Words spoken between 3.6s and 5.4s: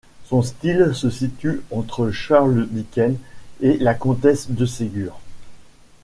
la comtesse de Ségur.